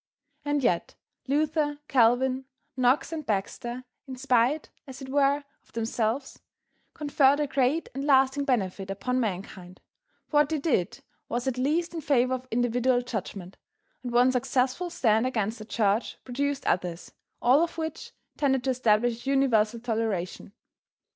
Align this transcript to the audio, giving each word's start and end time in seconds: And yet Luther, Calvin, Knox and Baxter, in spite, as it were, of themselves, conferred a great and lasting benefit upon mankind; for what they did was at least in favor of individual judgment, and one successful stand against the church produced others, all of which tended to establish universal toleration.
And 0.43 0.63
yet 0.63 0.95
Luther, 1.27 1.77
Calvin, 1.87 2.45
Knox 2.75 3.11
and 3.11 3.23
Baxter, 3.23 3.83
in 4.07 4.15
spite, 4.15 4.71
as 4.87 4.99
it 4.99 5.09
were, 5.09 5.43
of 5.63 5.73
themselves, 5.73 6.39
conferred 6.95 7.39
a 7.39 7.45
great 7.45 7.87
and 7.93 8.03
lasting 8.05 8.45
benefit 8.45 8.89
upon 8.89 9.19
mankind; 9.19 9.79
for 10.25 10.37
what 10.39 10.49
they 10.49 10.57
did 10.57 11.03
was 11.29 11.47
at 11.47 11.59
least 11.59 11.93
in 11.93 12.01
favor 12.01 12.33
of 12.33 12.47
individual 12.49 13.03
judgment, 13.03 13.57
and 14.01 14.11
one 14.11 14.31
successful 14.31 14.89
stand 14.89 15.27
against 15.27 15.59
the 15.59 15.65
church 15.65 16.17
produced 16.23 16.65
others, 16.65 17.11
all 17.39 17.61
of 17.61 17.77
which 17.77 18.11
tended 18.37 18.63
to 18.63 18.71
establish 18.71 19.27
universal 19.27 19.79
toleration. 19.79 20.51